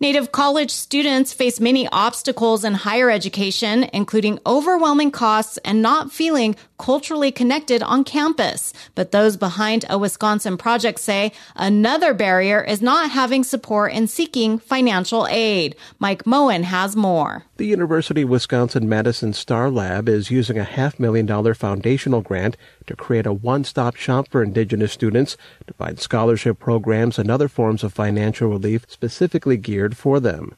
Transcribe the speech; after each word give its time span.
Native 0.00 0.30
college 0.30 0.70
students 0.70 1.32
face 1.32 1.58
many 1.60 1.88
obstacles 1.88 2.64
in 2.64 2.74
higher 2.74 3.10
education, 3.10 3.88
including 3.92 4.38
overwhelming 4.46 5.10
costs 5.10 5.58
and 5.64 5.82
not 5.82 6.12
feeling 6.12 6.54
culturally 6.78 7.32
connected 7.32 7.82
on 7.82 8.04
campus. 8.04 8.72
But 8.94 9.10
those 9.10 9.36
behind 9.36 9.84
a 9.90 9.98
Wisconsin 9.98 10.56
project 10.56 11.00
say 11.00 11.32
another 11.56 12.14
barrier 12.14 12.62
is 12.62 12.80
not 12.80 13.10
having 13.10 13.42
support 13.44 13.92
in 13.92 14.06
seeking 14.06 14.58
financial 14.58 15.26
aid. 15.28 15.74
Mike 15.98 16.26
Moen 16.26 16.62
has 16.62 16.94
more. 16.94 17.44
The 17.56 17.66
University 17.66 18.22
of 18.22 18.28
Wisconsin 18.28 18.88
Madison 18.88 19.32
Star 19.32 19.68
Lab 19.68 20.08
is 20.08 20.30
using 20.30 20.58
a 20.58 20.64
half 20.64 21.00
million 21.00 21.26
dollar 21.26 21.54
foundational 21.54 22.20
grant 22.20 22.56
to 22.86 22.94
create 22.94 23.26
a 23.26 23.32
one 23.32 23.64
stop 23.64 23.96
shop 23.96 24.28
for 24.30 24.42
Indigenous 24.42 24.92
students 24.92 25.36
to 25.66 25.74
find 25.74 25.98
scholarship 25.98 26.60
programs 26.60 27.18
and 27.18 27.30
other 27.30 27.48
forms 27.48 27.82
of 27.82 27.92
financial 27.92 28.48
relief 28.48 28.86
specifically 28.88 29.56
geared 29.68 29.94
for 29.94 30.18
them. 30.18 30.54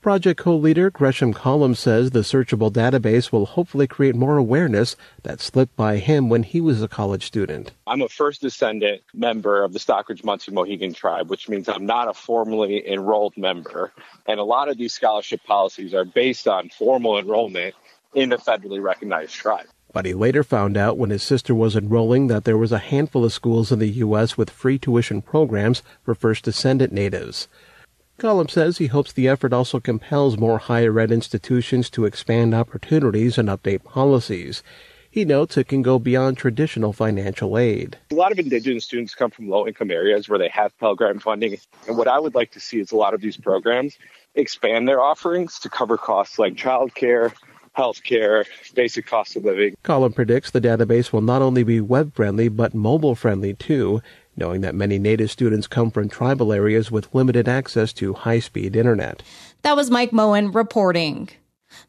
Project 0.00 0.40
co-leader 0.40 0.90
Gresham 0.90 1.34
Collum 1.34 1.74
says 1.74 2.12
the 2.12 2.20
searchable 2.20 2.72
database 2.72 3.30
will 3.30 3.44
hopefully 3.44 3.86
create 3.86 4.14
more 4.14 4.38
awareness 4.38 4.96
that 5.22 5.38
slipped 5.38 5.76
by 5.76 5.98
him 5.98 6.30
when 6.30 6.44
he 6.44 6.62
was 6.62 6.82
a 6.82 6.88
college 6.88 7.26
student. 7.26 7.72
I'm 7.86 8.00
a 8.00 8.08
first 8.08 8.40
descendant 8.40 9.02
member 9.12 9.62
of 9.62 9.74
the 9.74 9.78
Stockbridge 9.78 10.22
Munsee 10.22 10.50
Mohican 10.50 10.94
tribe, 10.94 11.28
which 11.28 11.46
means 11.50 11.68
I'm 11.68 11.84
not 11.84 12.08
a 12.08 12.14
formally 12.14 12.90
enrolled 12.90 13.36
member. 13.36 13.92
And 14.26 14.40
a 14.40 14.44
lot 14.44 14.70
of 14.70 14.78
these 14.78 14.94
scholarship 14.94 15.44
policies 15.44 15.92
are 15.92 16.06
based 16.06 16.48
on 16.48 16.70
formal 16.70 17.18
enrollment 17.18 17.74
in 18.14 18.32
a 18.32 18.38
federally 18.38 18.82
recognized 18.82 19.34
tribe. 19.34 19.66
But 19.92 20.06
he 20.06 20.14
later 20.14 20.42
found 20.42 20.78
out 20.78 20.96
when 20.96 21.10
his 21.10 21.22
sister 21.22 21.54
was 21.54 21.76
enrolling 21.76 22.28
that 22.28 22.44
there 22.44 22.56
was 22.56 22.72
a 22.72 22.78
handful 22.78 23.26
of 23.26 23.32
schools 23.34 23.70
in 23.70 23.78
the 23.78 23.90
U.S. 24.06 24.38
with 24.38 24.48
free 24.48 24.78
tuition 24.78 25.20
programs 25.20 25.82
for 26.02 26.14
first 26.14 26.44
descendant 26.44 26.94
natives. 26.94 27.46
Collum 28.18 28.48
says 28.48 28.78
he 28.78 28.88
hopes 28.88 29.12
the 29.12 29.28
effort 29.28 29.52
also 29.52 29.78
compels 29.78 30.36
more 30.36 30.58
higher 30.58 30.98
ed 30.98 31.12
institutions 31.12 31.88
to 31.90 32.04
expand 32.04 32.52
opportunities 32.52 33.38
and 33.38 33.48
update 33.48 33.84
policies. 33.84 34.64
He 35.08 35.24
notes 35.24 35.56
it 35.56 35.68
can 35.68 35.82
go 35.82 36.00
beyond 36.00 36.36
traditional 36.36 36.92
financial 36.92 37.56
aid. 37.56 37.96
A 38.10 38.16
lot 38.16 38.32
of 38.32 38.40
Indigenous 38.40 38.84
students 38.84 39.14
come 39.14 39.30
from 39.30 39.48
low 39.48 39.68
income 39.68 39.92
areas 39.92 40.28
where 40.28 40.38
they 40.38 40.48
have 40.48 40.76
Pell 40.80 40.96
Grant 40.96 41.22
funding. 41.22 41.58
And 41.86 41.96
what 41.96 42.08
I 42.08 42.18
would 42.18 42.34
like 42.34 42.50
to 42.52 42.60
see 42.60 42.80
is 42.80 42.90
a 42.90 42.96
lot 42.96 43.14
of 43.14 43.20
these 43.20 43.36
programs 43.36 43.96
expand 44.34 44.88
their 44.88 45.00
offerings 45.00 45.60
to 45.60 45.68
cover 45.68 45.96
costs 45.96 46.40
like 46.40 46.54
childcare, 46.54 47.32
healthcare, 47.76 48.44
basic 48.74 49.06
cost 49.06 49.36
of 49.36 49.44
living. 49.44 49.76
Collum 49.84 50.12
predicts 50.12 50.50
the 50.50 50.60
database 50.60 51.12
will 51.12 51.20
not 51.20 51.40
only 51.40 51.62
be 51.62 51.80
web 51.80 52.12
friendly 52.16 52.48
but 52.48 52.74
mobile 52.74 53.14
friendly 53.14 53.54
too, 53.54 54.02
knowing 54.38 54.60
that 54.62 54.74
many 54.74 54.98
Native 54.98 55.30
students 55.30 55.66
come 55.66 55.90
from 55.90 56.08
tribal 56.08 56.52
areas 56.52 56.90
with 56.90 57.14
limited 57.14 57.48
access 57.48 57.92
to 57.94 58.14
high 58.14 58.40
speed 58.40 58.76
internet. 58.76 59.22
That 59.62 59.76
was 59.76 59.90
Mike 59.90 60.12
Moen 60.12 60.52
reporting. 60.52 61.28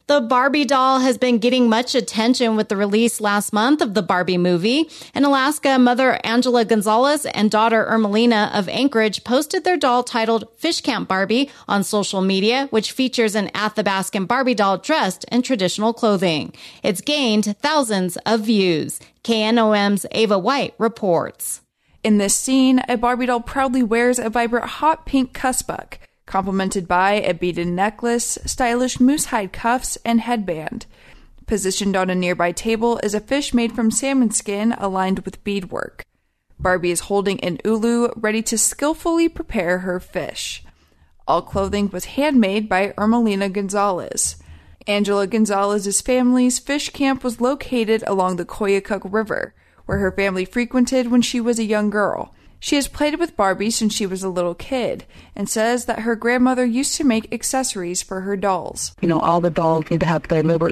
The 0.07 0.21
Barbie 0.21 0.65
doll 0.65 0.99
has 0.99 1.17
been 1.17 1.37
getting 1.37 1.69
much 1.69 1.95
attention 1.95 2.55
with 2.55 2.69
the 2.69 2.75
release 2.75 3.21
last 3.21 3.53
month 3.53 3.81
of 3.81 3.93
the 3.93 4.01
Barbie 4.01 4.37
movie. 4.37 4.89
In 5.13 5.23
Alaska, 5.23 5.77
mother 5.77 6.19
Angela 6.23 6.65
Gonzalez 6.65 7.25
and 7.27 7.51
daughter 7.51 7.87
Ermelina 7.89 8.53
of 8.57 8.67
Anchorage 8.67 9.23
posted 9.23 9.63
their 9.63 9.77
doll 9.77 10.03
titled 10.03 10.49
Fish 10.57 10.81
Camp 10.81 11.07
Barbie 11.07 11.49
on 11.67 11.83
social 11.83 12.21
media, 12.21 12.67
which 12.71 12.91
features 12.91 13.35
an 13.35 13.49
Athabascan 13.49 14.27
Barbie 14.27 14.55
doll 14.55 14.77
dressed 14.77 15.25
in 15.31 15.43
traditional 15.43 15.93
clothing. 15.93 16.53
It's 16.83 17.01
gained 17.01 17.55
thousands 17.59 18.17
of 18.25 18.41
views. 18.41 18.99
KNOM's 19.23 20.05
Ava 20.11 20.39
White 20.39 20.73
reports. 20.77 21.61
In 22.01 22.17
this 22.17 22.35
scene, 22.35 22.81
a 22.87 22.97
Barbie 22.97 23.25
doll 23.25 23.41
proudly 23.41 23.83
wears 23.83 24.19
a 24.19 24.29
vibrant 24.29 24.65
hot 24.65 25.05
pink 25.05 25.33
kuspuk, 25.33 25.97
complemented 26.25 26.87
by 26.87 27.13
a 27.13 27.33
beaded 27.33 27.67
necklace, 27.67 28.37
stylish 28.45 28.99
moose 28.99 29.25
hide 29.25 29.51
cuffs, 29.51 29.97
and 30.05 30.21
headband. 30.21 30.85
Positioned 31.45 31.97
on 31.97 32.09
a 32.09 32.15
nearby 32.15 32.51
table 32.53 32.99
is 33.03 33.13
a 33.13 33.19
fish 33.19 33.53
made 33.53 33.73
from 33.73 33.91
salmon 33.91 34.31
skin 34.31 34.73
aligned 34.77 35.19
with 35.19 35.43
beadwork. 35.43 36.05
Barbie 36.57 36.91
is 36.91 37.01
holding 37.01 37.39
an 37.41 37.57
ulu 37.65 38.09
ready 38.15 38.41
to 38.43 38.57
skillfully 38.57 39.27
prepare 39.27 39.79
her 39.79 39.99
fish. 39.99 40.63
All 41.27 41.41
clothing 41.41 41.89
was 41.89 42.05
handmade 42.05 42.69
by 42.69 42.93
Ermelina 42.97 43.51
Gonzalez. 43.51 44.37
Angela 44.87 45.27
Gonzalez's 45.27 46.01
family's 46.01 46.59
fish 46.59 46.89
camp 46.91 47.23
was 47.23 47.41
located 47.41 48.03
along 48.07 48.37
the 48.37 48.45
Koyukuk 48.45 49.01
River, 49.03 49.53
where 49.89 49.97
her 49.97 50.11
family 50.11 50.45
frequented 50.45 51.09
when 51.09 51.19
she 51.19 51.41
was 51.41 51.57
a 51.57 51.63
young 51.63 51.89
girl. 51.89 52.31
She 52.59 52.75
has 52.75 52.87
played 52.87 53.17
with 53.17 53.35
Barbie 53.35 53.71
since 53.71 53.91
she 53.91 54.05
was 54.05 54.21
a 54.21 54.29
little 54.29 54.53
kid 54.53 55.03
and 55.35 55.49
says 55.49 55.85
that 55.85 56.01
her 56.01 56.15
grandmother 56.15 56.63
used 56.63 56.95
to 56.97 57.03
make 57.03 57.33
accessories 57.33 58.03
for 58.03 58.21
her 58.21 58.37
dolls. 58.37 58.93
You 59.01 59.07
know, 59.07 59.19
all 59.19 59.41
the 59.41 59.49
dolls 59.49 59.89
would 59.89 60.03
have 60.03 60.27
their 60.27 60.43
little 60.43 60.67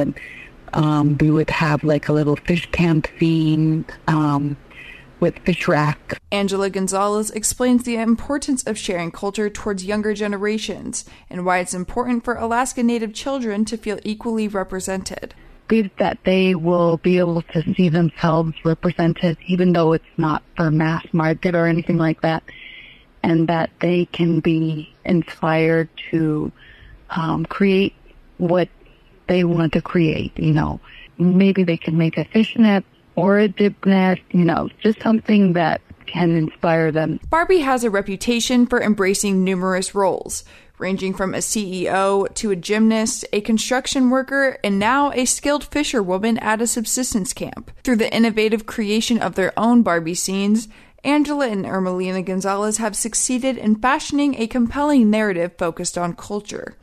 and 0.00 0.18
um, 0.72 1.16
we 1.20 1.30
would 1.30 1.48
have 1.48 1.84
like 1.84 2.08
a 2.08 2.12
little 2.12 2.34
fish 2.34 2.68
camp 2.72 3.06
scene 3.20 3.84
um, 4.08 4.56
with 5.20 5.38
fish 5.44 5.68
rack. 5.68 6.20
Angela 6.32 6.68
Gonzalez 6.68 7.30
explains 7.30 7.84
the 7.84 7.94
importance 7.94 8.64
of 8.64 8.76
sharing 8.76 9.12
culture 9.12 9.48
towards 9.48 9.84
younger 9.84 10.12
generations 10.12 11.04
and 11.30 11.46
why 11.46 11.58
it's 11.58 11.72
important 11.72 12.24
for 12.24 12.34
Alaska 12.34 12.82
Native 12.82 13.14
children 13.14 13.64
to 13.66 13.76
feel 13.76 14.00
equally 14.02 14.48
represented 14.48 15.36
that 15.98 16.18
they 16.24 16.54
will 16.54 16.96
be 16.98 17.18
able 17.18 17.42
to 17.42 17.74
see 17.74 17.88
themselves 17.88 18.54
represented, 18.64 19.36
even 19.46 19.72
though 19.72 19.92
it's 19.92 20.04
not 20.16 20.42
for 20.56 20.70
mass 20.70 21.04
market 21.12 21.54
or 21.54 21.66
anything 21.66 21.96
like 21.96 22.20
that, 22.22 22.42
and 23.22 23.48
that 23.48 23.70
they 23.80 24.04
can 24.06 24.40
be 24.40 24.94
inspired 25.04 25.88
to 26.10 26.52
um, 27.10 27.44
create 27.46 27.94
what 28.38 28.68
they 29.26 29.44
want 29.44 29.72
to 29.72 29.82
create. 29.82 30.38
You 30.38 30.52
know, 30.52 30.80
maybe 31.18 31.64
they 31.64 31.76
can 31.76 31.98
make 31.98 32.16
a 32.18 32.24
fishnet 32.24 32.84
or 33.14 33.38
a 33.38 33.48
dip 33.48 33.84
net. 33.84 34.20
You 34.30 34.44
know, 34.44 34.68
just 34.80 35.00
something 35.02 35.54
that 35.54 35.80
can 36.06 36.36
inspire 36.36 36.92
them. 36.92 37.20
Barbie 37.28 37.58
has 37.58 37.84
a 37.84 37.90
reputation 37.90 38.66
for 38.66 38.80
embracing 38.80 39.42
numerous 39.42 39.94
roles 39.94 40.44
ranging 40.78 41.14
from 41.14 41.34
a 41.34 41.38
CEO 41.38 42.32
to 42.34 42.50
a 42.50 42.56
gymnast, 42.56 43.24
a 43.32 43.40
construction 43.40 44.10
worker, 44.10 44.58
and 44.62 44.78
now 44.78 45.10
a 45.12 45.24
skilled 45.24 45.64
fisherwoman 45.64 46.38
at 46.38 46.60
a 46.60 46.66
subsistence 46.66 47.32
camp. 47.32 47.70
Through 47.82 47.96
the 47.96 48.14
innovative 48.14 48.66
creation 48.66 49.18
of 49.18 49.34
their 49.34 49.52
own 49.58 49.82
Barbie 49.82 50.14
scenes, 50.14 50.68
Angela 51.04 51.48
and 51.48 51.64
Ermelina 51.64 52.24
Gonzalez 52.24 52.78
have 52.78 52.96
succeeded 52.96 53.56
in 53.56 53.76
fashioning 53.76 54.34
a 54.40 54.46
compelling 54.46 55.08
narrative 55.08 55.52
focused 55.56 55.96
on 55.96 56.14
culture. 56.14 56.76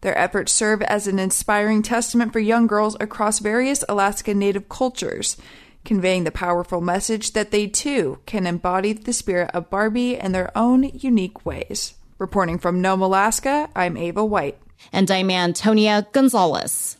Their 0.00 0.16
efforts 0.16 0.52
serve 0.52 0.82
as 0.82 1.06
an 1.06 1.18
inspiring 1.18 1.82
testament 1.82 2.32
for 2.32 2.38
young 2.38 2.66
girls 2.66 2.96
across 3.00 3.38
various 3.38 3.84
Alaska 3.88 4.34
Native 4.34 4.68
cultures, 4.68 5.36
conveying 5.84 6.24
the 6.24 6.30
powerful 6.30 6.80
message 6.80 7.32
that 7.32 7.50
they 7.50 7.66
too 7.66 8.18
can 8.26 8.46
embody 8.46 8.92
the 8.92 9.12
spirit 9.12 9.50
of 9.52 9.70
Barbie 9.70 10.16
in 10.16 10.32
their 10.32 10.56
own 10.56 10.84
unique 10.84 11.44
ways. 11.44 11.94
Reporting 12.24 12.58
from 12.58 12.80
Nome, 12.80 13.02
Alaska, 13.02 13.68
I'm 13.76 13.98
Ava 13.98 14.24
White. 14.24 14.56
And 14.94 15.10
I'm 15.10 15.30
Antonia 15.30 16.06
Gonzalez. 16.12 16.96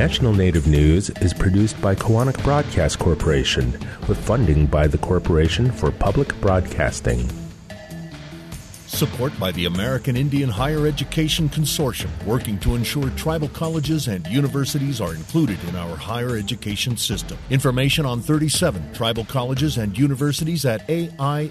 National 0.00 0.32
Native 0.32 0.66
News 0.66 1.10
is 1.20 1.34
produced 1.34 1.78
by 1.82 1.94
Koahnic 1.94 2.42
Broadcast 2.42 2.98
Corporation 2.98 3.72
with 4.08 4.16
funding 4.16 4.64
by 4.64 4.86
the 4.86 4.96
Corporation 4.96 5.70
for 5.70 5.90
Public 5.90 6.34
Broadcasting. 6.40 7.28
Support 8.86 9.38
by 9.38 9.52
the 9.52 9.66
American 9.66 10.16
Indian 10.16 10.48
Higher 10.48 10.86
Education 10.86 11.50
Consortium, 11.50 12.08
working 12.24 12.58
to 12.60 12.76
ensure 12.76 13.10
tribal 13.10 13.48
colleges 13.48 14.08
and 14.08 14.26
universities 14.28 15.02
are 15.02 15.14
included 15.14 15.62
in 15.68 15.76
our 15.76 15.96
higher 15.96 16.34
education 16.34 16.96
system. 16.96 17.36
Information 17.50 18.06
on 18.06 18.22
37 18.22 18.94
tribal 18.94 19.26
colleges 19.26 19.76
and 19.76 19.98
universities 19.98 20.64
at 20.64 20.88
aihec.org. 20.88 21.50